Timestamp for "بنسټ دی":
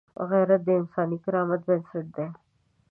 1.67-2.27